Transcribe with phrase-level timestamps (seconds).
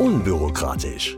[0.00, 1.16] Unbürokratisch.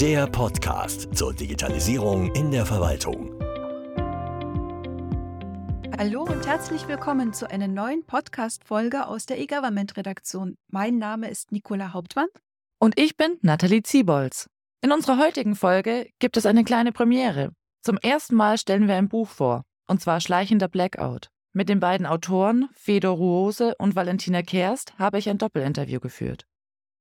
[0.00, 3.38] Der Podcast zur Digitalisierung in der Verwaltung.
[5.98, 10.56] Hallo und herzlich willkommen zu einer neuen Podcast-Folge aus der E-Government-Redaktion.
[10.72, 12.28] Mein Name ist Nicola Hauptmann.
[12.78, 14.48] Und ich bin Nathalie Ziebolz.
[14.80, 17.52] In unserer heutigen Folge gibt es eine kleine Premiere.
[17.82, 21.28] Zum ersten Mal stellen wir ein Buch vor, und zwar Schleichender Blackout.
[21.52, 26.46] Mit den beiden Autoren, Fedor Ruose und Valentina Kerst, habe ich ein Doppelinterview geführt.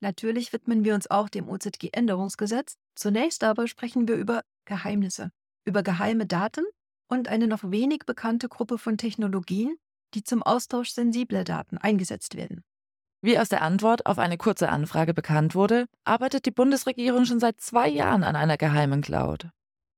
[0.03, 2.75] Natürlich widmen wir uns auch dem OZG-Änderungsgesetz.
[2.93, 5.31] Zunächst aber sprechen wir über Geheimnisse,
[5.63, 6.65] über geheime Daten
[7.07, 9.77] und eine noch wenig bekannte Gruppe von Technologien,
[10.13, 12.65] die zum Austausch sensibler Daten eingesetzt werden.
[13.21, 17.61] Wie aus der Antwort auf eine kurze Anfrage bekannt wurde, arbeitet die Bundesregierung schon seit
[17.61, 19.51] zwei Jahren an einer geheimen Cloud.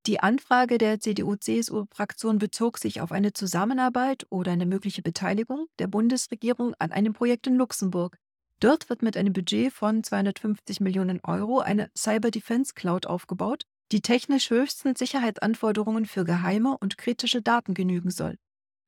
[0.06, 6.76] Die Anfrage der CDU-CSU-Fraktion bezog sich auf eine Zusammenarbeit oder eine mögliche Beteiligung der Bundesregierung
[6.78, 8.20] an einem Projekt in Luxemburg,
[8.60, 14.02] Dort wird mit einem Budget von 250 Millionen Euro eine Cyber Defense Cloud aufgebaut, die
[14.02, 18.38] technisch höchsten Sicherheitsanforderungen für geheime und kritische Daten genügen soll.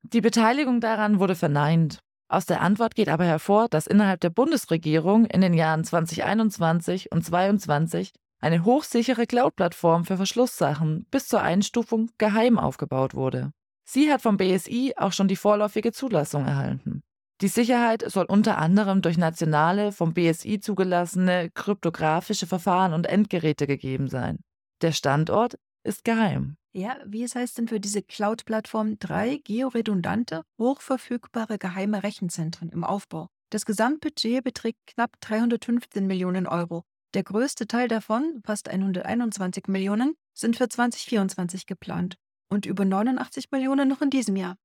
[0.04, 2.00] Die Beteiligung daran wurde verneint.
[2.30, 7.24] Aus der Antwort geht aber hervor, dass innerhalb der Bundesregierung in den Jahren 2021 und
[7.24, 13.52] 2022 eine hochsichere Cloud-Plattform für Verschlusssachen bis zur Einstufung geheim aufgebaut wurde.
[13.86, 17.02] Sie hat vom BSI auch schon die vorläufige Zulassung erhalten.
[17.40, 24.08] Die Sicherheit soll unter anderem durch nationale, vom BSI zugelassene kryptografische Verfahren und Endgeräte gegeben
[24.08, 24.40] sein.
[24.82, 26.58] Der Standort ist geheim.
[26.74, 33.28] Ja, wie es heißt denn für diese Cloud-Plattform drei georedundante, hochverfügbare geheime Rechenzentren im Aufbau.
[33.52, 36.84] Das Gesamtbudget beträgt knapp 315 Millionen Euro.
[37.14, 42.18] Der größte Teil davon, fast 121 Millionen, sind für 2024 geplant
[42.50, 44.58] und über 89 Millionen noch in diesem Jahr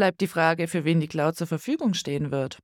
[0.00, 2.58] bleibt die Frage, für wen die Cloud zur Verfügung stehen wird.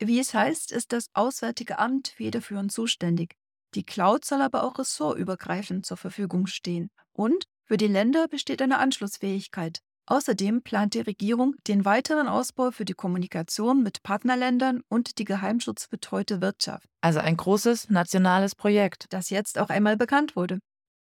[0.00, 3.34] Wie es heißt, ist das Auswärtige Amt federführend zuständig.
[3.74, 6.88] Die Cloud soll aber auch ressortübergreifend zur Verfügung stehen.
[7.12, 9.80] Und für die Länder besteht eine Anschlussfähigkeit.
[10.06, 16.40] Außerdem plant die Regierung den weiteren Ausbau für die Kommunikation mit Partnerländern und die geheimschutzbetreute
[16.40, 16.86] Wirtschaft.
[17.02, 19.04] Also ein großes nationales Projekt.
[19.10, 20.58] Das jetzt auch einmal bekannt wurde.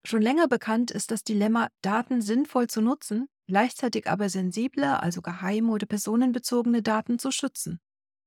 [0.06, 5.72] Schon länger bekannt ist das Dilemma, Daten sinnvoll zu nutzen, gleichzeitig aber sensible, also geheime
[5.72, 7.80] oder personenbezogene Daten zu schützen.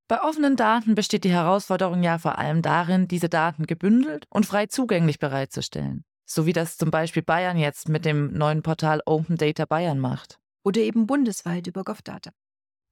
[0.08, 4.66] Bei offenen Daten besteht die Herausforderung ja vor allem darin, diese Daten gebündelt und frei
[4.66, 6.04] zugänglich bereitzustellen.
[6.24, 10.38] So wie das zum Beispiel Bayern jetzt mit dem neuen Portal Open Data Bayern macht.
[10.64, 12.30] Oder eben bundesweit über GovData.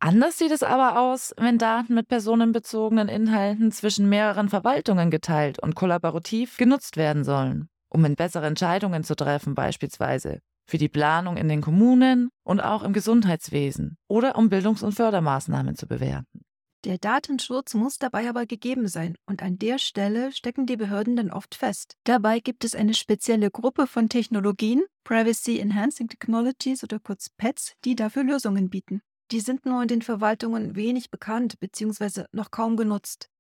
[0.01, 5.75] Anders sieht es aber aus, wenn Daten mit personenbezogenen Inhalten zwischen mehreren Verwaltungen geteilt und
[5.75, 11.49] kollaborativ genutzt werden sollen, um in bessere Entscheidungen zu treffen beispielsweise für die Planung in
[11.49, 16.45] den Kommunen und auch im Gesundheitswesen oder um Bildungs- und Fördermaßnahmen zu bewerten.
[16.85, 21.31] Der Datenschutz muss dabei aber gegeben sein und an der Stelle stecken die Behörden dann
[21.31, 21.97] oft fest.
[22.05, 27.97] Dabei gibt es eine spezielle Gruppe von Technologien, Privacy Enhancing Technologies oder kurz PETs, die
[27.97, 29.01] dafür Lösungen bieten.
[29.31, 32.25] Die sind nur in den Verwaltungen wenig bekannt bzw.
[32.33, 33.31] noch kaum genutzt.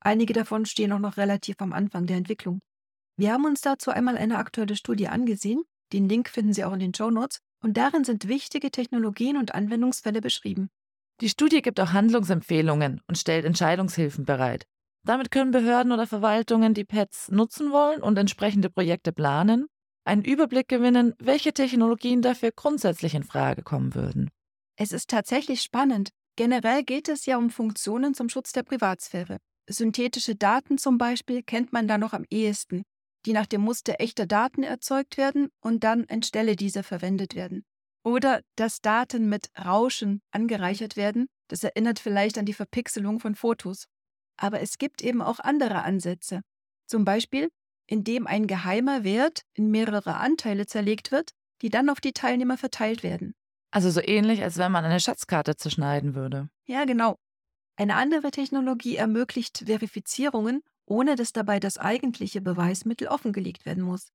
[0.00, 2.60] Einige davon stehen auch noch relativ am Anfang der Entwicklung.
[3.16, 5.62] Wir haben uns dazu einmal eine aktuelle Studie angesehen,
[5.92, 7.40] den Link finden Sie auch in den Show Notes.
[7.62, 10.70] Und darin sind wichtige Technologien und Anwendungsfälle beschrieben.
[11.20, 14.64] Die Studie gibt auch Handlungsempfehlungen und stellt Entscheidungshilfen bereit.
[15.04, 19.66] Damit können Behörden oder Verwaltungen die Pets nutzen wollen und entsprechende Projekte planen,
[20.04, 24.30] einen Überblick gewinnen, welche Technologien dafür grundsätzlich in Frage kommen würden.
[24.76, 26.10] Es ist tatsächlich spannend.
[26.36, 29.38] Generell geht es ja um Funktionen zum Schutz der Privatsphäre.
[29.68, 32.82] Synthetische Daten zum Beispiel kennt man da noch am ehesten
[33.26, 37.64] die nach dem Muster echter Daten erzeugt werden und dann anstelle dieser verwendet werden.
[38.02, 41.26] Oder dass Daten mit Rauschen angereichert werden.
[41.48, 43.86] Das erinnert vielleicht an die Verpixelung von Fotos.
[44.36, 46.40] Aber es gibt eben auch andere Ansätze.
[46.86, 47.50] Zum Beispiel,
[47.86, 53.02] indem ein geheimer Wert in mehrere Anteile zerlegt wird, die dann auf die Teilnehmer verteilt
[53.02, 53.34] werden.
[53.70, 56.48] Also so ähnlich, als wenn man eine Schatzkarte zerschneiden würde.
[56.66, 57.16] Ja, genau.
[57.76, 64.08] Eine andere Technologie ermöglicht Verifizierungen ohne dass dabei das eigentliche Beweismittel offengelegt werden muss.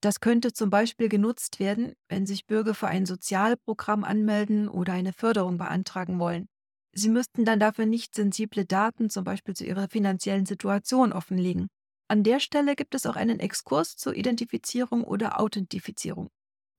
[0.00, 5.12] Das könnte zum Beispiel genutzt werden, wenn sich Bürger für ein Sozialprogramm anmelden oder eine
[5.12, 6.48] Förderung beantragen wollen.
[6.92, 11.68] Sie müssten dann dafür nicht sensible Daten, zum Beispiel zu ihrer finanziellen Situation, offenlegen.
[12.08, 16.30] An der Stelle gibt es auch einen Exkurs zur Identifizierung oder Authentifizierung.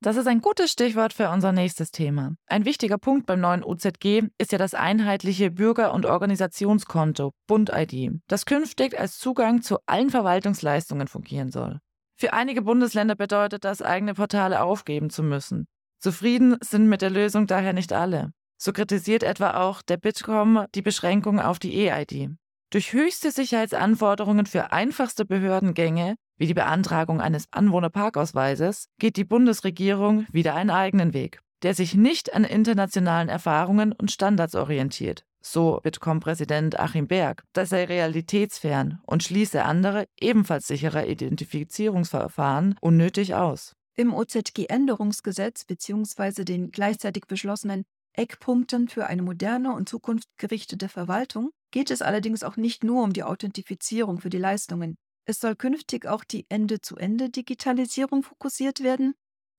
[0.03, 2.33] Das ist ein gutes Stichwort für unser nächstes Thema.
[2.48, 8.48] Ein wichtiger Punkt beim neuen OZG ist ja das einheitliche Bürger- und Organisationskonto, Bund-ID, das
[8.48, 11.77] künftig als Zugang zu allen Verwaltungsleistungen fungieren soll.
[12.18, 15.68] Für einige Bundesländer bedeutet das, eigene Portale aufgeben zu müssen.
[16.00, 18.31] Zufrieden sind mit der Lösung daher nicht alle.
[18.57, 22.31] So kritisiert etwa auch der Bitkom die Beschränkung auf die E-ID.
[22.71, 30.56] Durch höchste Sicherheitsanforderungen für einfachste Behördengänge, wie die Beantragung eines Anwohnerparkausweises, geht die Bundesregierung wieder
[30.56, 35.25] einen eigenen Weg, der sich nicht an internationalen Erfahrungen und Standards orientiert.
[35.41, 43.73] So Bitkom-Präsident Achim Berg, das sei realitätsfern und schließe andere, ebenfalls sichere Identifizierungsverfahren unnötig aus.
[43.95, 46.45] Im OZG-Änderungsgesetz bzw.
[46.45, 52.83] den gleichzeitig beschlossenen Eckpunkten für eine moderne und zukunftsgerichtete Verwaltung geht es allerdings auch nicht
[52.83, 54.97] nur um die Authentifizierung für die Leistungen.
[55.25, 59.13] Es soll künftig auch die Ende-zu-Ende-Digitalisierung fokussiert werden.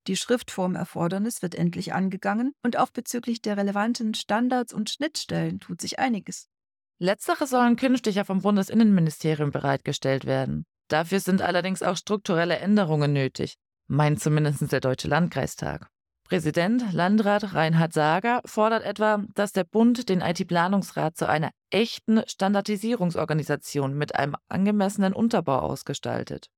[0.07, 5.97] Die Schriftformerfordernis wird endlich angegangen und auch bezüglich der relevanten Standards und Schnittstellen tut sich
[5.97, 6.49] einiges.
[6.99, 10.65] Letztere sollen künftig ja vom Bundesinnenministerium bereitgestellt werden.
[10.89, 13.55] Dafür sind allerdings auch strukturelle Änderungen nötig,
[13.87, 15.89] meint zumindest der Deutsche Landkreistag.
[16.23, 23.97] Präsident Landrat Reinhard Sager fordert etwa, dass der Bund den IT-Planungsrat zu einer echten Standardisierungsorganisation
[23.97, 26.49] mit einem angemessenen Unterbau ausgestaltet.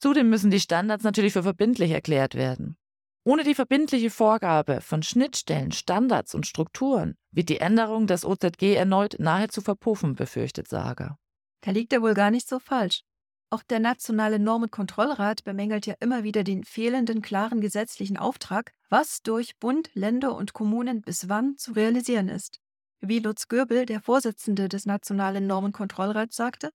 [0.00, 2.76] Zudem müssen die Standards natürlich für verbindlich erklärt werden.
[3.24, 9.14] Ohne die verbindliche Vorgabe von Schnittstellen, Standards und Strukturen wird die Änderung des OZG erneut
[9.20, 11.18] nahezu verpuffen, befürchtet Sager.
[11.60, 13.02] Da liegt er wohl gar nicht so falsch.
[13.52, 19.58] Auch der Nationale Normenkontrollrat bemängelt ja immer wieder den fehlenden klaren gesetzlichen Auftrag, was durch
[19.58, 22.62] Bund, Länder und Kommunen bis wann zu realisieren ist.
[23.02, 26.70] Wie Lutz Göbel, der Vorsitzende des Nationalen Normenkontrollrats, sagte,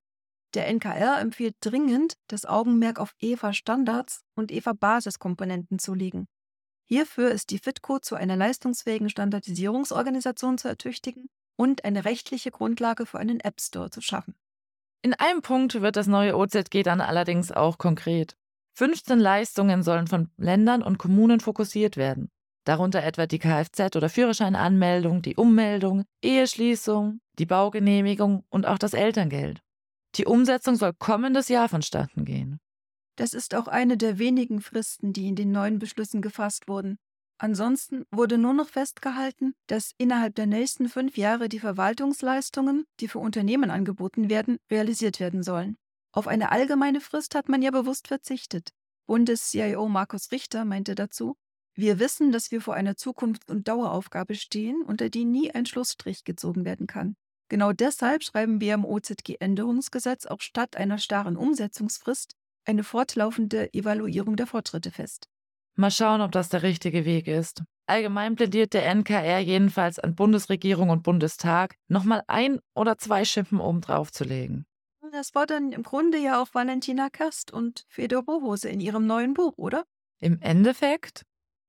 [0.53, 6.27] der NKR empfiehlt dringend, das Augenmerk auf EVA-Standards und EVA-Basiskomponenten zu legen.
[6.85, 13.17] Hierfür ist die FITCO zu einer leistungsfähigen Standardisierungsorganisation zu ertüchtigen und eine rechtliche Grundlage für
[13.17, 14.35] einen App Store zu schaffen.
[15.01, 18.35] In einem Punkt wird das neue OZG dann allerdings auch konkret.
[18.77, 22.29] 15 Leistungen sollen von Ländern und Kommunen fokussiert werden.
[22.63, 29.61] Darunter etwa die Kfz- oder Führerscheinanmeldung, die Ummeldung, Eheschließung, die Baugenehmigung und auch das Elterngeld.
[30.15, 32.59] Die Umsetzung soll kommendes Jahr vonstatten gehen.
[33.15, 36.99] Das ist auch eine der wenigen Fristen, die in den neuen Beschlüssen gefasst wurden.
[37.39, 43.19] Ansonsten wurde nur noch festgehalten, dass innerhalb der nächsten fünf Jahre die Verwaltungsleistungen, die für
[43.19, 45.77] Unternehmen angeboten werden, realisiert werden sollen.
[46.11, 48.71] Auf eine allgemeine Frist hat man ja bewusst verzichtet.
[49.05, 51.35] Bundes-CIO Markus Richter meinte dazu,
[51.75, 56.23] wir wissen, dass wir vor einer Zukunfts- und Daueraufgabe stehen, unter die nie ein Schlussstrich
[56.23, 57.15] gezogen werden kann.
[57.49, 62.33] Genau deshalb schreiben wir im OZG-Änderungsgesetz auch statt einer starren Umsetzungsfrist
[62.65, 65.29] eine fortlaufende Evaluierung der Fortschritte fest.
[65.79, 67.63] Mal schauen, ob das der richtige Weg ist.
[67.85, 74.11] Allgemein plädiert der NKR jedenfalls an Bundesregierung und Bundestag, nochmal ein oder zwei Schippen obendrauf
[74.11, 74.65] zu legen.
[75.11, 79.53] Das fordern im Grunde ja auch Valentina Kast und Fedor Bohose in ihrem neuen Buch,
[79.57, 79.83] oder?
[80.19, 81.21] Im Endeffekt?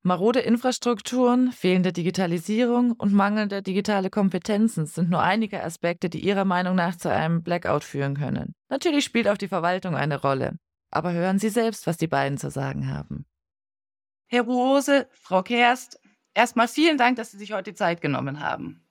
[0.02, 6.76] Marode Infrastrukturen, fehlende Digitalisierung und mangelnde digitale Kompetenzen sind nur einige Aspekte, die ihrer Meinung
[6.76, 8.54] nach zu einem Blackout führen können.
[8.70, 10.56] Natürlich spielt auch die Verwaltung eine Rolle.
[10.90, 13.26] Aber hören Sie selbst, was die beiden zu sagen haben.
[14.30, 15.98] Herr Ruose, Frau Kerst,
[16.34, 18.86] erstmal vielen Dank, dass Sie sich heute die Zeit genommen haben.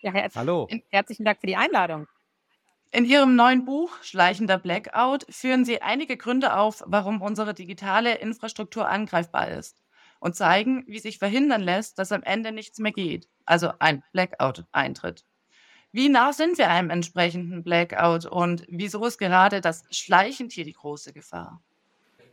[0.00, 0.66] Ja, herz Hallo.
[0.88, 2.08] herzlichen Dank für die Einladung.
[2.90, 8.88] In Ihrem neuen Buch Schleichender Blackout führen Sie einige Gründe auf, warum unsere digitale Infrastruktur
[8.88, 9.82] angreifbar ist
[10.20, 14.64] und zeigen, wie sich verhindern lässt, dass am Ende nichts mehr geht, also ein Blackout
[14.72, 15.26] eintritt.
[15.90, 20.72] Wie nah sind wir einem entsprechenden Blackout und wieso ist gerade das schleichend hier die
[20.72, 21.62] große Gefahr?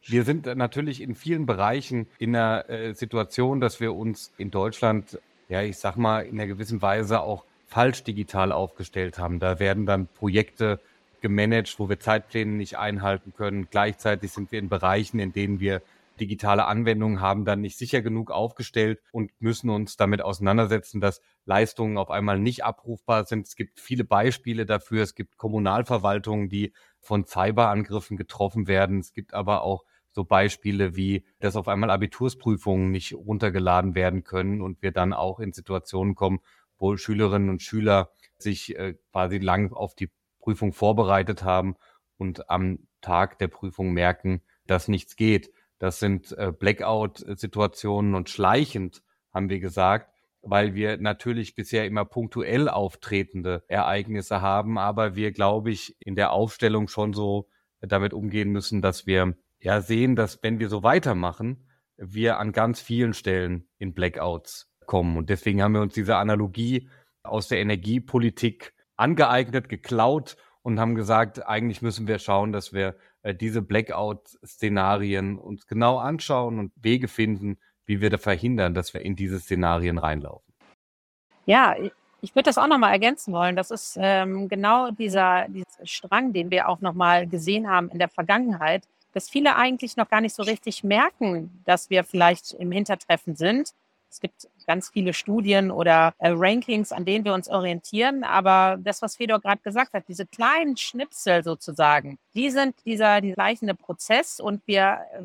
[0.03, 5.19] Wir sind natürlich in vielen Bereichen in einer äh, Situation, dass wir uns in Deutschland,
[5.49, 9.39] ja, ich sag mal, in einer gewissen Weise auch falsch digital aufgestellt haben.
[9.39, 10.79] Da werden dann Projekte
[11.21, 13.67] gemanagt, wo wir Zeitpläne nicht einhalten können.
[13.69, 15.81] Gleichzeitig sind wir in Bereichen, in denen wir
[16.19, 21.97] digitale Anwendungen haben, dann nicht sicher genug aufgestellt und müssen uns damit auseinandersetzen, dass Leistungen
[21.97, 23.47] auf einmal nicht abrufbar sind.
[23.47, 25.03] Es gibt viele Beispiele dafür.
[25.03, 28.99] Es gibt Kommunalverwaltungen, die von Cyberangriffen getroffen werden.
[28.99, 34.61] Es gibt aber auch so Beispiele wie, dass auf einmal Abitursprüfungen nicht runtergeladen werden können
[34.61, 36.39] und wir dann auch in Situationen kommen,
[36.77, 41.75] wo Schülerinnen und Schüler sich äh, quasi lang auf die Prüfung vorbereitet haben
[42.17, 45.51] und am Tag der Prüfung merken, dass nichts geht.
[45.77, 49.01] Das sind äh, Blackout-Situationen und schleichend,
[49.33, 50.11] haben wir gesagt,
[50.41, 56.31] weil wir natürlich bisher immer punktuell auftretende Ereignisse haben, aber wir, glaube ich, in der
[56.31, 57.49] Aufstellung schon so
[57.81, 61.65] damit umgehen müssen, dass wir ja sehen, dass wenn wir so weitermachen,
[61.97, 65.17] wir an ganz vielen Stellen in Blackouts kommen.
[65.17, 66.89] Und deswegen haben wir uns diese Analogie
[67.23, 73.35] aus der Energiepolitik angeeignet, geklaut und haben gesagt, eigentlich müssen wir schauen, dass wir äh,
[73.35, 79.15] diese Blackout-Szenarien uns genau anschauen und Wege finden, wie wir da verhindern, dass wir in
[79.15, 80.53] diese Szenarien reinlaufen.
[81.45, 81.75] Ja,
[82.21, 83.55] Ich würde das auch nochmal ergänzen wollen.
[83.55, 88.09] Das ist ähm, genau dieser, dieser Strang, den wir auch nochmal gesehen haben in der
[88.09, 93.35] Vergangenheit, dass viele eigentlich noch gar nicht so richtig merken, dass wir vielleicht im Hintertreffen
[93.35, 93.73] sind.
[94.11, 98.23] Es gibt ganz viele Studien oder äh, Rankings, an denen wir uns orientieren.
[98.23, 103.35] Aber das, was Fedor gerade gesagt hat, diese kleinen Schnipsel sozusagen, die sind dieser, dieser
[103.35, 104.39] gleichende Prozess.
[104.39, 105.21] Und wir äh,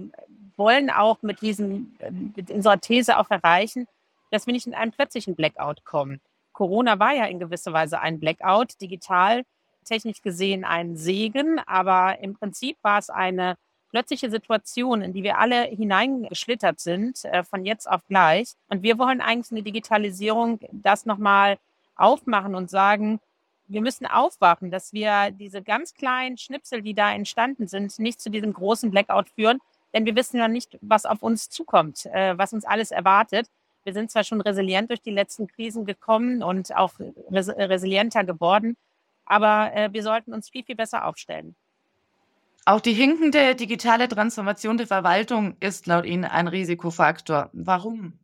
[0.56, 3.86] wollen auch mit, diesem, äh, mit unserer These auch erreichen,
[4.30, 6.20] dass wir nicht in einen plötzlichen Blackout kommen.
[6.52, 9.44] Corona war ja in gewisser Weise ein Blackout, digital
[9.84, 13.56] technisch gesehen ein Segen, aber im Prinzip war es eine
[13.94, 18.54] plötzliche Situation, in die wir alle hineingeschlittert sind, äh, von jetzt auf gleich.
[18.68, 21.58] Und wir wollen eigentlich eine Digitalisierung das nochmal
[21.94, 23.20] aufmachen und sagen,
[23.68, 28.30] wir müssen aufwachen, dass wir diese ganz kleinen Schnipsel, die da entstanden sind, nicht zu
[28.30, 29.60] diesem großen Blackout führen,
[29.92, 33.46] denn wir wissen ja nicht, was auf uns zukommt, äh, was uns alles erwartet.
[33.84, 36.94] Wir sind zwar schon resilient durch die letzten Krisen gekommen und auch
[37.30, 38.76] res resilienter geworden,
[39.24, 41.54] aber äh, wir sollten uns viel, viel besser aufstellen.
[42.66, 47.50] Auch die hinkende digitale Transformation der Verwaltung ist laut Ihnen ein Risikofaktor.
[47.52, 48.18] Warum?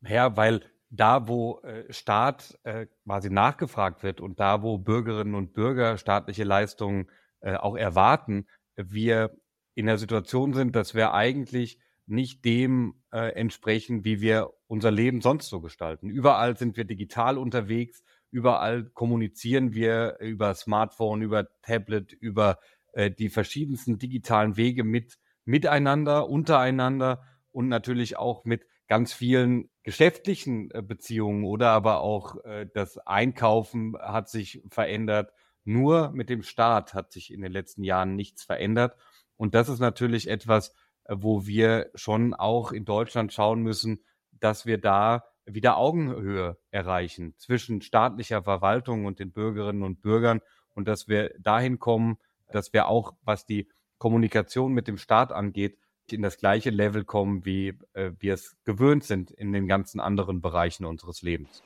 [0.00, 5.52] Ja, weil da, wo äh, Staat äh, quasi nachgefragt wird und da, wo Bürgerinnen und
[5.52, 9.36] Bürger staatliche Leistungen äh, auch erwarten, wir
[9.74, 15.50] in der Situation sind, dass wir eigentlich nicht dem entsprechen, wie wir unser Leben sonst
[15.50, 16.08] so gestalten.
[16.08, 22.58] Überall sind wir digital unterwegs, überall kommunizieren wir über Smartphone, über Tablet, über
[22.92, 30.70] äh, die verschiedensten digitalen Wege mit miteinander, untereinander und natürlich auch mit ganz vielen geschäftlichen
[30.70, 35.32] äh, Beziehungen oder aber auch äh, das Einkaufen hat sich verändert.
[35.64, 38.96] Nur mit dem Staat hat sich in den letzten Jahren nichts verändert.
[39.36, 40.74] Und das ist natürlich etwas,
[41.08, 47.82] wo wir schon auch in Deutschland schauen müssen, dass wir da wieder Augenhöhe erreichen zwischen
[47.82, 50.40] staatlicher Verwaltung und den Bürgerinnen und Bürgern
[50.74, 52.18] und dass wir dahin kommen,
[52.54, 53.68] dass wir auch, was die
[53.98, 55.78] Kommunikation mit dem Staat angeht,
[56.10, 60.40] in das gleiche Level kommen, wie äh, wir es gewöhnt sind in den ganzen anderen
[60.40, 61.62] Bereichen unseres Lebens.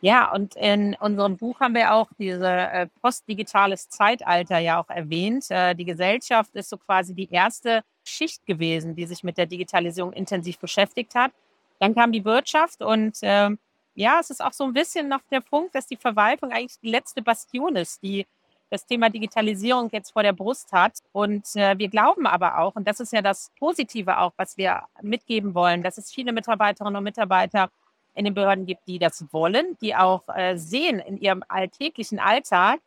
[0.00, 5.46] Ja, und in unserem Buch haben wir auch dieses äh, postdigitales Zeitalter ja auch erwähnt.
[5.50, 10.12] Äh, die Gesellschaft ist so quasi die erste Schicht gewesen, die sich mit der Digitalisierung
[10.12, 11.32] intensiv beschäftigt hat.
[11.80, 13.50] Dann kam die Wirtschaft und äh,
[13.94, 16.90] ja, es ist auch so ein bisschen noch der Punkt, dass die Verwaltung eigentlich die
[16.90, 18.26] letzte Bastion ist, die
[18.70, 20.98] das Thema Digitalisierung jetzt vor der Brust hat.
[21.12, 24.82] Und äh, wir glauben aber auch, und das ist ja das Positive auch, was wir
[25.02, 27.70] mitgeben wollen, dass es viele Mitarbeiterinnen und Mitarbeiter
[28.14, 32.80] in den Behörden gibt, die das wollen, die auch äh, sehen in ihrem alltäglichen Alltag.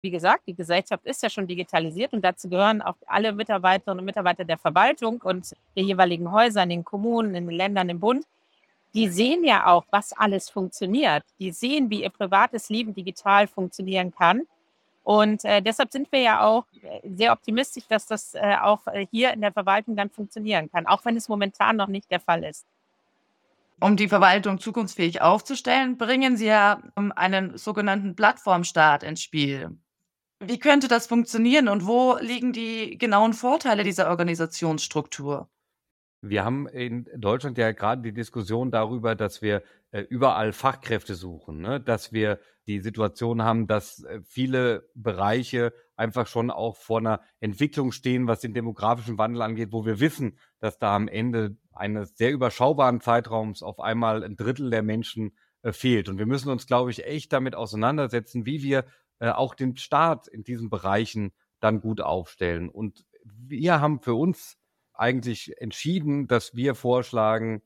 [0.00, 4.06] Wie gesagt, die Gesellschaft ist ja schon digitalisiert und dazu gehören auch alle Mitarbeiterinnen und
[4.06, 8.24] Mitarbeiter der Verwaltung und der jeweiligen Häuser in den Kommunen, in den Ländern, im Bund.
[8.94, 11.24] Die sehen ja auch, was alles funktioniert.
[11.38, 14.46] Die sehen, wie ihr privates Leben digital funktionieren kann.
[15.08, 19.06] Und äh, deshalb sind wir ja auch äh, sehr optimistisch, dass das äh, auch äh,
[19.10, 22.44] hier in der Verwaltung dann funktionieren kann, auch wenn es momentan noch nicht der Fall
[22.44, 22.66] ist.
[23.80, 29.78] Um die Verwaltung zukunftsfähig aufzustellen, bringen Sie ja ähm, einen sogenannten Plattformstaat ins Spiel.
[30.40, 35.48] Wie könnte das funktionieren und wo liegen die genauen Vorteile dieser Organisationsstruktur?
[36.20, 41.60] Wir haben in Deutschland ja gerade die Diskussion darüber, dass wir äh, überall Fachkräfte suchen,
[41.60, 41.80] ne?
[41.80, 47.92] dass wir die Situation haben, dass äh, viele Bereiche einfach schon auch vor einer Entwicklung
[47.92, 52.32] stehen, was den demografischen Wandel angeht, wo wir wissen, dass da am Ende eines sehr
[52.32, 56.08] überschaubaren Zeitraums auf einmal ein Drittel der Menschen äh, fehlt.
[56.08, 58.84] Und wir müssen uns, glaube ich, echt damit auseinandersetzen, wie wir
[59.20, 62.68] auch den Staat in diesen Bereichen dann gut aufstellen.
[62.68, 64.56] Und wir haben für uns
[64.98, 67.62] eigentlich entschieden, dass wir vorschlagen,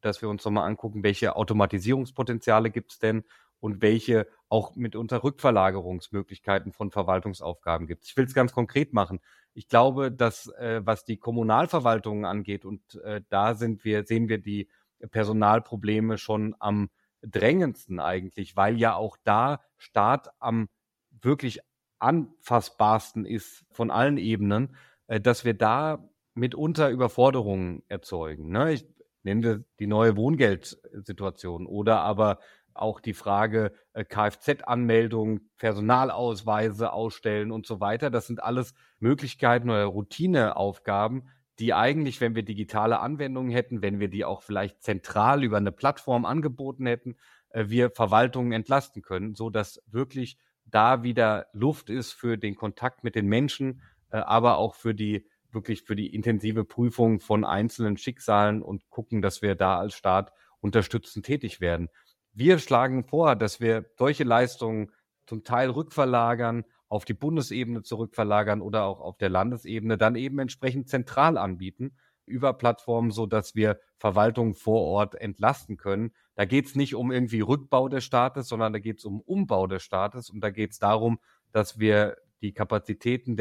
[0.00, 3.24] dass wir uns nochmal angucken, welche Automatisierungspotenziale gibt es denn
[3.60, 8.04] und welche auch mitunter Rückverlagerungsmöglichkeiten von Verwaltungsaufgaben gibt.
[8.04, 9.20] Ich will es ganz konkret machen.
[9.54, 14.38] Ich glaube, dass äh, was die Kommunalverwaltungen angeht und äh, da sind wir, sehen wir
[14.38, 14.68] die
[15.10, 16.90] Personalprobleme schon am
[17.22, 20.68] drängendsten eigentlich, weil ja auch da Staat am
[21.10, 21.60] wirklich
[21.98, 24.76] anfassbarsten ist von allen Ebenen,
[25.06, 28.50] äh, dass wir da mitunter Überforderungen erzeugen.
[28.50, 28.74] Ne?
[28.74, 28.86] Ich
[29.22, 32.38] nenne die neue Wohngeldsituation oder aber
[32.74, 38.10] auch die Frage äh, Kfz-Anmeldung, Personalausweise ausstellen und so weiter.
[38.10, 41.28] Das sind alles Möglichkeiten oder Routineaufgaben,
[41.58, 45.72] die eigentlich, wenn wir digitale Anwendungen hätten, wenn wir die auch vielleicht zentral über eine
[45.72, 47.16] Plattform angeboten hätten,
[47.50, 53.04] äh, wir Verwaltungen entlasten können, so dass wirklich da wieder Luft ist für den Kontakt
[53.04, 57.96] mit den Menschen, äh, aber auch für die wirklich für die intensive Prüfung von einzelnen
[57.96, 61.88] Schicksalen und gucken, dass wir da als Staat unterstützend tätig werden
[62.36, 64.92] wir schlagen vor, dass wir solche Leistungen
[65.24, 70.88] zum Teil rückverlagern, auf die Bundesebene zurückverlagern oder auch auf der Landesebene dann eben entsprechend
[70.88, 71.96] zentral anbieten
[72.26, 76.12] über Plattformen, so dass wir Verwaltungen vor Ort entlasten können.
[76.34, 79.66] Da geht es nicht um irgendwie Rückbau des Staates, sondern da geht es um Umbau
[79.66, 81.18] des Staates und da geht es darum,
[81.52, 83.36] dass wir die Kapazitäten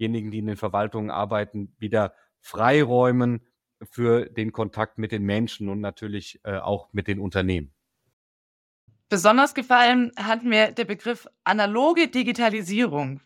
[0.00, 3.46] derjenigen, die in den Verwaltungen arbeiten, wieder freiräumen
[3.90, 7.72] für den Kontakt mit den Menschen und natürlich äh, auch mit den Unternehmen.
[9.08, 13.20] Besonders gefallen hat mir der Begriff analoge Digitalisierung.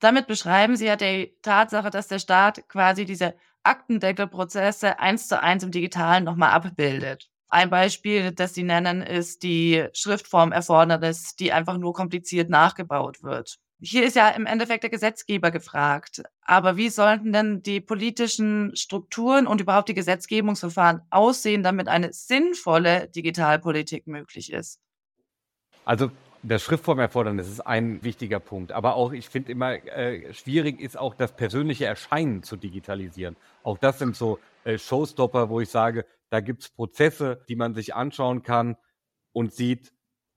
[0.00, 5.62] Damit beschreiben Sie ja die Tatsache, dass der Staat quasi diese Aktendeckelprozesse eins zu eins
[5.62, 7.30] im Digitalen nochmal abbildet.
[7.48, 13.58] Ein Beispiel, das Sie nennen, ist die Schriftformerfordernis, die einfach nur kompliziert nachgebaut wird.
[13.84, 16.22] Hier ist ja im Endeffekt der Gesetzgeber gefragt.
[16.42, 23.08] Aber wie sollten denn die politischen Strukturen und überhaupt die Gesetzgebungsverfahren aussehen, damit eine sinnvolle
[23.08, 24.78] Digitalpolitik möglich ist?
[25.84, 26.12] Also
[26.44, 28.70] das Schriftformerfordernis ist ein wichtiger Punkt.
[28.70, 33.36] Aber auch, ich finde immer, äh, schwierig ist auch das persönliche Erscheinen zu digitalisieren.
[33.64, 37.74] Auch das sind so äh, Showstopper, wo ich sage, da gibt es Prozesse, die man
[37.74, 38.76] sich anschauen kann
[39.32, 39.92] und sieht,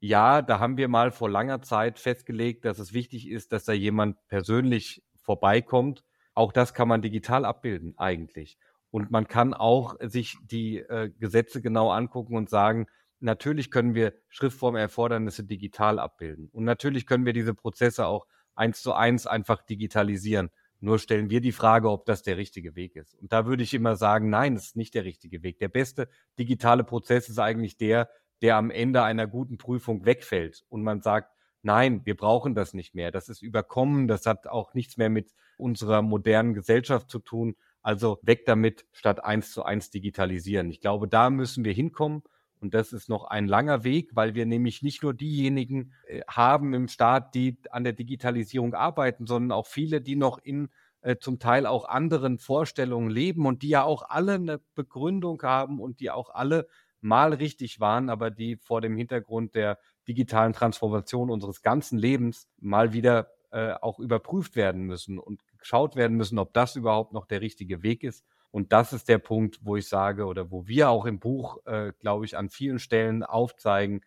[0.07, 3.73] ja, da haben wir mal vor langer Zeit festgelegt, dass es wichtig ist, dass da
[3.73, 6.03] jemand persönlich vorbeikommt.
[6.35, 8.57] Auch das kann man digital abbilden eigentlich.
[8.91, 12.85] Und man kann auch sich die äh, Gesetze genau angucken und sagen,
[13.19, 16.49] natürlich können wir Schriftformerfordernisse digital abbilden.
[16.51, 20.51] Und natürlich können wir diese Prozesse auch eins zu eins einfach digitalisieren.
[20.81, 23.15] Nur stellen wir die Frage, ob das der richtige Weg ist.
[23.15, 25.57] Und da würde ich immer sagen, nein, das ist nicht der richtige Weg.
[25.57, 28.07] Der beste digitale Prozess ist eigentlich der,
[28.41, 32.95] der am Ende einer guten Prüfung wegfällt und man sagt, nein, wir brauchen das nicht
[32.95, 33.11] mehr.
[33.11, 37.55] Das ist überkommen, das hat auch nichts mehr mit unserer modernen Gesellschaft zu tun.
[37.81, 40.69] Also weg damit, statt eins zu eins digitalisieren.
[40.69, 42.23] Ich glaube, da müssen wir hinkommen.
[42.61, 46.73] Und das ist noch ein langer Weg, weil wir nämlich nicht nur diejenigen äh, haben
[46.73, 50.69] im Staat, die an der Digitalisierung arbeiten, sondern auch viele, die noch in
[51.01, 55.79] äh, zum Teil auch anderen Vorstellungen leben und die ja auch alle eine Begründung haben
[55.79, 56.67] und die auch alle
[57.01, 59.77] mal richtig waren, aber die vor dem Hintergrund der
[60.07, 66.17] digitalen Transformation unseres ganzen Lebens mal wieder äh, auch überprüft werden müssen und geschaut werden
[66.17, 68.25] müssen, ob das überhaupt noch der richtige Weg ist.
[68.51, 71.91] Und das ist der Punkt, wo ich sage oder wo wir auch im Buch, äh,
[71.99, 74.01] glaube ich, an vielen Stellen aufzeigen,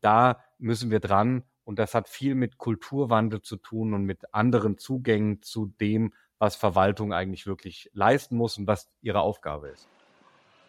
[0.00, 1.44] da müssen wir dran.
[1.64, 6.56] Und das hat viel mit Kulturwandel zu tun und mit anderen Zugängen zu dem, was
[6.56, 9.88] Verwaltung eigentlich wirklich leisten muss und was ihre Aufgabe ist.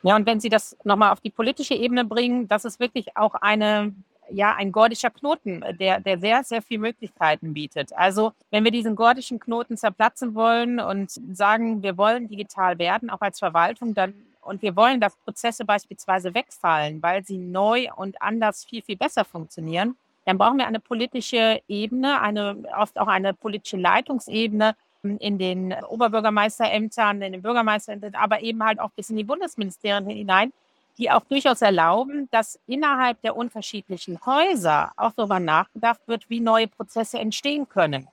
[0.03, 3.35] Ja, und wenn Sie das nochmal auf die politische Ebene bringen, das ist wirklich auch
[3.35, 3.93] eine
[4.29, 7.93] ja, ein gordischer Knoten, der, der sehr, sehr viele Möglichkeiten bietet.
[7.93, 13.21] Also, wenn wir diesen gordischen Knoten zerplatzen wollen und sagen, wir wollen digital werden, auch
[13.21, 18.63] als Verwaltung, dann und wir wollen, dass Prozesse beispielsweise wegfallen, weil sie neu und anders
[18.63, 23.77] viel, viel besser funktionieren, dann brauchen wir eine politische Ebene, eine, oft auch eine politische
[23.77, 24.75] Leitungsebene
[25.17, 30.51] in den Oberbürgermeisterämtern, in den Bürgermeisterämtern, aber eben halt auch bis in die Bundesministerien hinein,
[30.97, 36.67] die auch durchaus erlauben, dass innerhalb der unterschiedlichen Häuser auch darüber nachgedacht wird, wie neue
[36.67, 38.07] Prozesse entstehen können.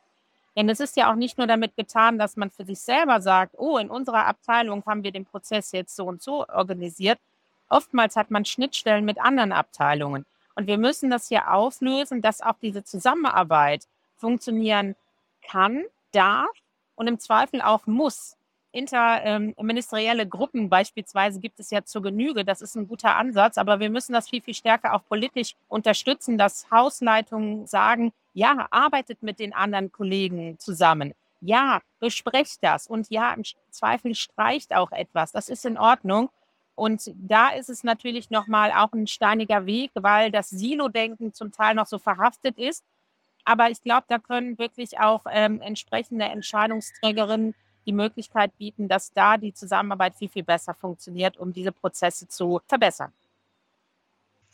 [0.56, 3.54] Denn es ist ja auch nicht nur damit getan, dass man für sich selber sagt,
[3.58, 7.18] oh, in unserer Abteilung haben wir den Prozess jetzt so und so organisiert.
[7.68, 10.24] Oftmals hat man Schnittstellen mit anderen Abteilungen.
[10.54, 14.94] Und wir müssen das hier auflösen, dass auch diese Zusammenarbeit funktionieren
[15.42, 16.50] kann, darf
[16.94, 18.36] und im Zweifel auch muss
[18.74, 22.44] interministerielle ähm, Gruppen beispielsweise gibt es ja zur Genüge.
[22.44, 26.38] Das ist ein guter Ansatz, aber wir müssen das viel, viel stärker auch politisch unterstützen,
[26.38, 31.14] dass Hausleitungen sagen, ja, arbeitet mit den anderen Kollegen zusammen.
[31.40, 32.86] Ja, besprecht das.
[32.86, 35.30] Und ja, im Zweifel streicht auch etwas.
[35.30, 36.30] Das ist in Ordnung.
[36.74, 41.76] Und da ist es natürlich nochmal auch ein steiniger Weg, weil das Silo-Denken zum Teil
[41.76, 42.82] noch so verhaftet ist.
[43.44, 47.54] Aber ich glaube, da können wirklich auch ähm, entsprechende Entscheidungsträgerinnen
[47.86, 52.60] die Möglichkeit bieten, dass da die Zusammenarbeit viel, viel besser funktioniert, um diese Prozesse zu
[52.66, 53.12] verbessern.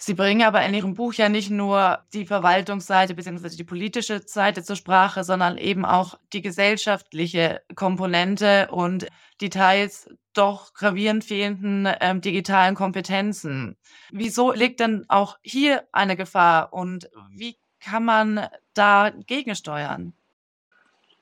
[0.03, 3.50] Sie bringen aber in Ihrem Buch ja nicht nur die Verwaltungsseite bzw.
[3.50, 9.07] die politische Seite zur Sprache, sondern eben auch die gesellschaftliche Komponente und
[9.42, 13.76] die teils doch gravierend fehlenden ähm, digitalen Kompetenzen.
[14.11, 20.12] Wieso liegt denn auch hier eine Gefahr und wie kann man da gegensteuern?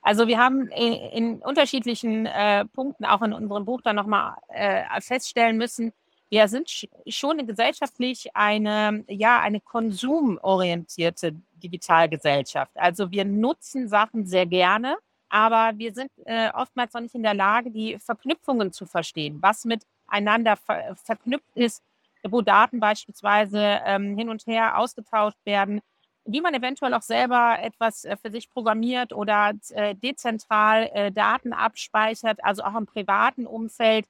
[0.02, 5.00] Also wir haben in, in unterschiedlichen äh, Punkten auch in unserem Buch dann nochmal äh,
[5.00, 5.92] feststellen müssen,
[6.30, 12.72] wir sind schon gesellschaftlich eine, ja, eine konsumorientierte Digitalgesellschaft.
[12.74, 14.98] Also wir nutzen Sachen sehr gerne,
[15.30, 19.64] aber wir sind äh, oftmals noch nicht in der Lage, die Verknüpfungen zu verstehen, was
[19.64, 21.82] miteinander ver verknüpft ist,
[22.22, 25.80] wo Daten beispielsweise ähm, hin und her ausgetauscht werden,
[26.28, 31.54] wie man eventuell auch selber etwas äh, für sich programmiert oder äh, dezentral äh, Daten
[31.54, 34.06] abspeichert, also auch im privaten Umfeld,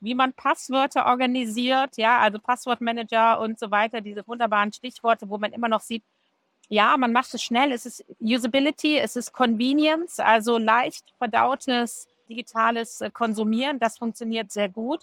[0.00, 5.52] wie man Passwörter organisiert, ja, also Passwortmanager und so weiter, diese wunderbaren Stichworte, wo man
[5.52, 6.02] immer noch sieht,
[6.68, 13.04] ja, man macht es schnell, es ist Usability, es ist Convenience, also leicht verdautes digitales
[13.12, 15.02] Konsumieren, das funktioniert sehr gut.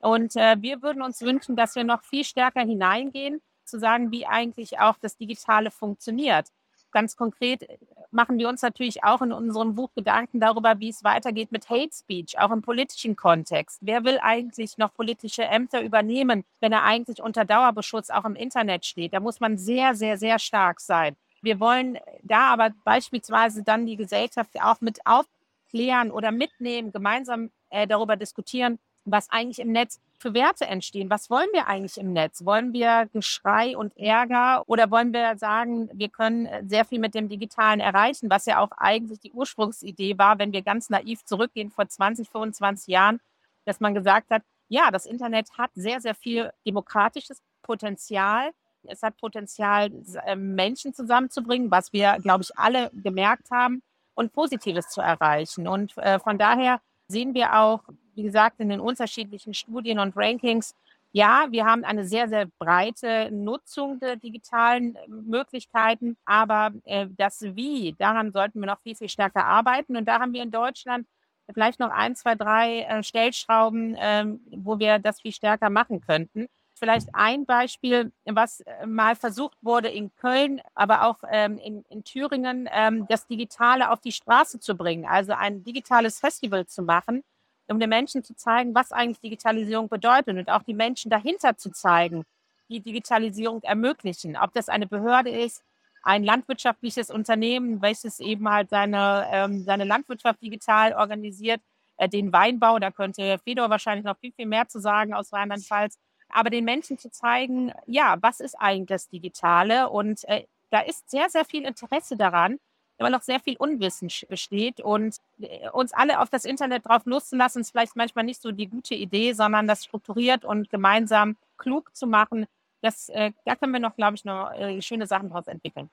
[0.00, 4.26] Und äh, wir würden uns wünschen, dass wir noch viel stärker hineingehen, zu sagen, wie
[4.26, 6.48] eigentlich auch das Digitale funktioniert.
[6.90, 7.78] Ganz konkret äh,
[8.10, 11.94] machen wir uns natürlich auch in unserem Buch Gedanken darüber, wie es weitergeht mit Hate
[11.94, 13.78] Speech, auch im politischen Kontext.
[13.82, 18.86] Wer will eigentlich noch politische Ämter übernehmen, wenn er eigentlich unter Dauerbeschuss auch im Internet
[18.86, 19.12] steht?
[19.12, 21.16] Da muss man sehr, sehr, sehr stark sein.
[21.42, 27.86] Wir wollen da aber beispielsweise dann die Gesellschaft auch mit aufklären oder mitnehmen, gemeinsam äh,
[27.86, 31.10] darüber diskutieren, was eigentlich im Netz für Werte entstehen.
[31.10, 32.44] Was wollen wir eigentlich im Netz?
[32.44, 37.14] Wollen wir Geschrei und Ärger oder wollen wir sagen, wir können äh, sehr viel mit
[37.14, 41.70] dem Digitalen erreichen, was ja auch eigentlich die Ursprungsidee war, wenn wir ganz naiv zurückgehen
[41.70, 43.20] vor 20, 25 Jahren,
[43.64, 48.50] dass man gesagt hat, ja, das Internet hat sehr, sehr viel demokratisches Potenzial.
[48.82, 49.90] Es hat Potenzial,
[50.26, 53.82] ähm, Menschen zusammenzubringen, was wir, glaube ich, alle gemerkt haben
[54.14, 55.68] und Positives zu erreichen.
[55.68, 57.82] Und äh, von daher sehen wir auch,
[58.18, 60.74] wie gesagt, in den unterschiedlichen Studien und Rankings,
[61.12, 67.40] ja, wir haben eine sehr, sehr breite Nutzung der digitalen äh, Möglichkeiten, aber äh, das
[67.42, 69.96] Wie, daran sollten wir noch viel, viel stärker arbeiten.
[69.96, 71.06] Und da haben wir in Deutschland
[71.54, 76.48] vielleicht noch ein, zwei, drei äh, Stellschrauben, äh, wo wir das viel stärker machen könnten.
[76.74, 82.02] Vielleicht ein Beispiel, was äh, mal versucht wurde in Köln, aber auch ähm, in, in,
[82.02, 87.22] Thüringen, ähm, das Digitale auf die Straße zu bringen, also ein digitales Festival zu machen
[87.68, 91.70] um den Menschen zu zeigen, was eigentlich Digitalisierung bedeutet und auch die Menschen dahinter zu
[91.70, 92.24] zeigen,
[92.68, 94.36] die Digitalisierung ermöglichen.
[94.36, 95.62] Ob das eine Behörde ist,
[96.02, 101.60] ein landwirtschaftliches Unternehmen, welches eben halt seine, ähm, seine Landwirtschaft digital organisiert,
[101.96, 105.98] äh, den Weinbau, da könnte Fedor wahrscheinlich noch viel, viel mehr zu sagen aus Rheinland-Pfalz,
[106.30, 111.10] aber den Menschen zu zeigen, ja, was ist eigentlich das Digitale und äh, da ist
[111.10, 112.58] sehr, sehr viel Interesse daran,
[112.98, 117.60] immer noch sehr viel Unwissen besteht und äh, uns alle auf das Internet drauf loszulassen,
[117.60, 122.06] ist vielleicht manchmal nicht so die gute Idee, sondern das strukturiert und gemeinsam klug zu
[122.06, 122.46] machen.
[122.82, 125.90] Das, äh, da können wir noch, glaube ich, noch äh, schöne Sachen draus entwickeln.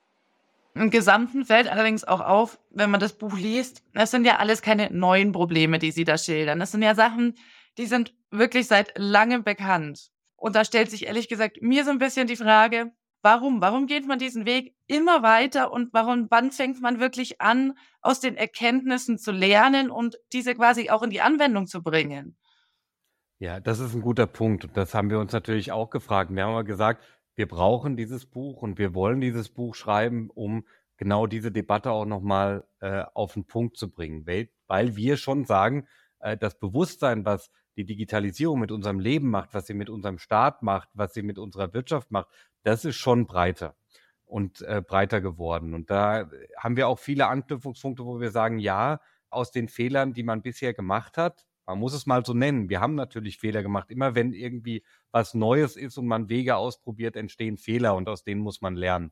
[0.74, 4.62] Im Gesamten fällt allerdings auch auf, wenn man das Buch liest, das sind ja alles
[4.62, 6.60] keine neuen Probleme, die Sie da schildern.
[6.60, 7.36] Das sind ja Sachen,
[7.78, 10.12] die sind wirklich seit langem bekannt.
[10.36, 12.92] Und da stellt sich ehrlich gesagt mir so ein bisschen die Frage,
[13.26, 13.60] Warum?
[13.60, 18.20] Warum geht man diesen Weg immer weiter und warum, wann fängt man wirklich an, aus
[18.20, 22.38] den Erkenntnissen zu lernen und diese quasi auch in die Anwendung zu bringen?
[23.40, 24.70] Ja, das ist ein guter Punkt.
[24.76, 26.30] Das haben wir uns natürlich auch gefragt.
[26.36, 30.68] Wir haben aber gesagt, wir brauchen dieses Buch und wir wollen dieses Buch schreiben, um
[30.98, 34.28] genau diese Debatte auch nochmal äh, auf den Punkt zu bringen.
[34.28, 35.88] Weil, weil wir schon sagen,
[36.20, 40.64] äh, das Bewusstsein, was die Digitalisierung mit unserem Leben macht, was sie mit unserem Staat
[40.64, 42.28] macht, was sie mit unserer Wirtschaft macht,
[42.64, 43.76] das ist schon breiter
[44.26, 45.74] und äh, breiter geworden.
[45.74, 50.24] Und da haben wir auch viele Anknüpfungspunkte, wo wir sagen, ja, aus den Fehlern, die
[50.24, 52.70] man bisher gemacht hat, man muss es mal so nennen.
[52.70, 53.90] Wir haben natürlich Fehler gemacht.
[53.90, 58.42] Immer wenn irgendwie was Neues ist und man Wege ausprobiert, entstehen Fehler und aus denen
[58.42, 59.12] muss man lernen.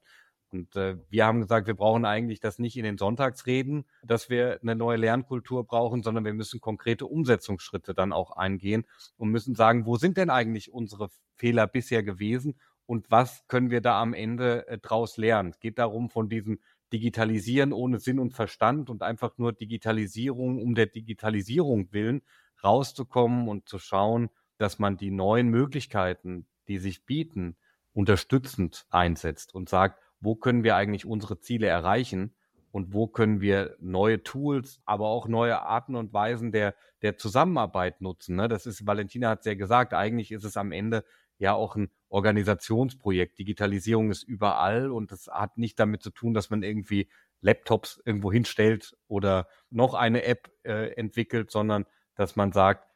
[0.54, 4.60] Und äh, wir haben gesagt, wir brauchen eigentlich das nicht in den Sonntagsreden, dass wir
[4.62, 8.86] eine neue Lernkultur brauchen, sondern wir müssen konkrete Umsetzungsschritte dann auch eingehen
[9.18, 13.82] und müssen sagen, wo sind denn eigentlich unsere Fehler bisher gewesen und was können wir
[13.82, 15.50] da am Ende äh, draus lernen.
[15.50, 16.60] Es geht darum, von diesem
[16.94, 22.22] Digitalisieren ohne Sinn und Verstand und einfach nur Digitalisierung um der Digitalisierung willen
[22.64, 27.58] rauszukommen und zu schauen, dass man die neuen Möglichkeiten, die sich bieten,
[27.94, 32.34] unterstützend einsetzt und sagt, wo können wir eigentlich unsere Ziele erreichen
[32.72, 38.02] und wo können wir neue Tools, aber auch neue Arten und Weisen der, der Zusammenarbeit
[38.02, 38.36] nutzen.
[38.36, 38.48] Ne?
[38.48, 41.04] Das ist, Valentina hat es ja gesagt, eigentlich ist es am Ende
[41.38, 43.38] ja auch ein Organisationsprojekt.
[43.38, 47.10] Digitalisierung ist überall und das hat nicht damit zu tun, dass man irgendwie
[47.42, 52.88] Laptops irgendwo hinstellt oder noch eine App äh, entwickelt, sondern dass man sagt,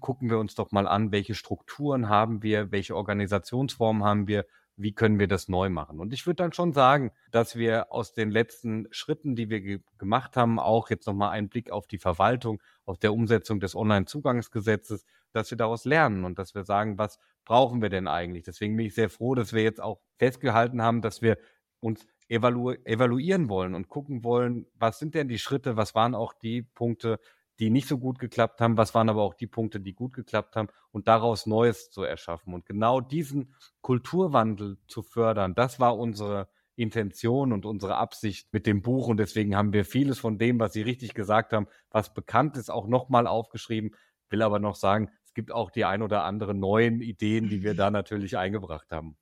[0.00, 4.92] gucken wir uns doch mal an, welche Strukturen haben wir, welche Organisationsformen haben wir, wie
[4.92, 6.00] können wir das neu machen?
[6.00, 9.80] Und ich würde dann schon sagen, dass wir aus den letzten Schritten, die wir ge
[9.98, 15.04] gemacht haben, auch jetzt nochmal einen Blick auf die Verwaltung, auf der Umsetzung des Onlinezugangsgesetzes,
[15.32, 18.44] dass wir daraus lernen und dass wir sagen, was brauchen wir denn eigentlich?
[18.44, 21.38] Deswegen bin ich sehr froh, dass wir jetzt auch festgehalten haben, dass wir
[21.80, 26.32] uns evalu evaluieren wollen und gucken wollen, was sind denn die Schritte, was waren auch
[26.32, 27.20] die Punkte,
[27.60, 30.56] die nicht so gut geklappt haben, was waren aber auch die Punkte, die gut geklappt
[30.56, 32.52] haben und daraus Neues zu erschaffen.
[32.52, 38.82] Und genau diesen Kulturwandel zu fördern, das war unsere Intention und unsere Absicht mit dem
[38.82, 39.08] Buch.
[39.08, 42.70] Und deswegen haben wir vieles von dem, was Sie richtig gesagt haben, was bekannt ist,
[42.70, 43.94] auch nochmal aufgeschrieben.
[44.30, 47.74] Will aber noch sagen, es gibt auch die ein oder anderen neuen Ideen, die wir
[47.74, 49.16] da natürlich eingebracht haben.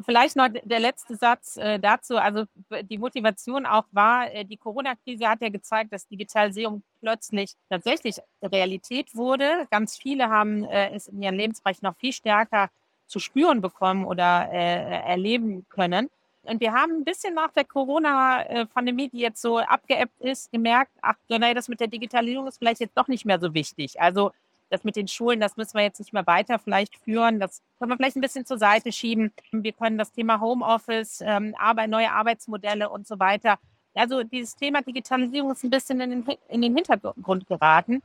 [0.00, 2.16] Vielleicht noch der letzte Satz äh, dazu.
[2.16, 2.46] Also
[2.82, 9.14] die Motivation auch war, äh, die Corona-Krise hat ja gezeigt, dass Digitalisierung plötzlich tatsächlich Realität
[9.14, 9.68] wurde.
[9.70, 12.70] Ganz viele haben äh, es in ihrem Lebensbereich noch viel stärker
[13.06, 16.10] zu spüren bekommen oder äh, erleben können.
[16.42, 21.14] Und wir haben ein bisschen nach der Corona-Pandemie, die jetzt so abgeebbt ist, gemerkt, ach,
[21.28, 24.00] naja, das mit der Digitalisierung ist vielleicht jetzt doch nicht mehr so wichtig.
[24.00, 24.32] Also
[24.70, 27.38] das mit den Schulen, das müssen wir jetzt nicht mehr weiter vielleicht führen.
[27.40, 29.32] Das können wir vielleicht ein bisschen zur Seite schieben.
[29.52, 33.58] Wir können das Thema Homeoffice, ähm, Arbeit, neue Arbeitsmodelle und so weiter.
[33.94, 38.02] Also dieses Thema Digitalisierung ist ein bisschen in den, in den Hintergrund geraten.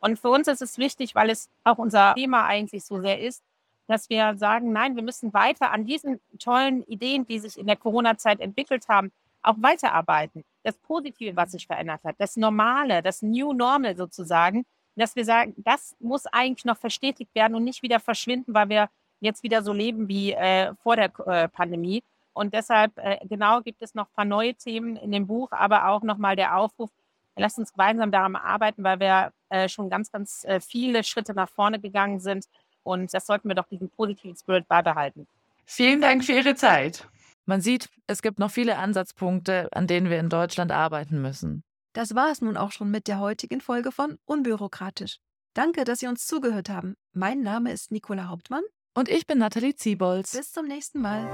[0.00, 3.42] Und für uns ist es wichtig, weil es auch unser Thema eigentlich so sehr ist,
[3.86, 7.76] dass wir sagen, nein, wir müssen weiter an diesen tollen Ideen, die sich in der
[7.76, 10.44] Corona-Zeit entwickelt haben, auch weiterarbeiten.
[10.62, 14.64] Das Positive, was sich verändert hat, das Normale, das New Normal sozusagen,
[14.96, 18.88] dass wir sagen, das muss eigentlich noch verstetigt werden und nicht wieder verschwinden, weil wir
[19.20, 22.02] jetzt wieder so leben wie äh, vor der äh, Pandemie.
[22.34, 25.88] Und deshalb, äh, genau, gibt es noch ein paar neue Themen in dem Buch, aber
[25.88, 26.90] auch nochmal der Aufruf,
[27.36, 31.48] lasst uns gemeinsam daran arbeiten, weil wir äh, schon ganz, ganz äh, viele Schritte nach
[31.48, 32.46] vorne gegangen sind.
[32.82, 35.26] Und das sollten wir doch diesen positiven Spirit beibehalten.
[35.64, 37.08] Vielen Dank für Ihre Zeit.
[37.46, 41.62] Man sieht, es gibt noch viele Ansatzpunkte, an denen wir in Deutschland arbeiten müssen.
[41.92, 45.18] Das war es nun auch schon mit der heutigen Folge von Unbürokratisch.
[45.54, 46.94] Danke, dass Sie uns zugehört haben.
[47.12, 48.62] Mein Name ist Nicola Hauptmann.
[48.94, 50.36] Und ich bin Nathalie Ziebolz.
[50.36, 51.28] Bis zum nächsten Mal.